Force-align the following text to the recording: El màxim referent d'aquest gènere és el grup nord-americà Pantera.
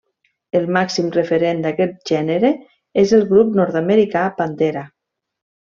El 0.59 0.63
màxim 0.77 1.11
referent 1.15 1.61
d'aquest 1.65 2.01
gènere 2.13 2.53
és 3.05 3.15
el 3.19 3.29
grup 3.35 3.55
nord-americà 3.61 4.29
Pantera. 4.41 4.89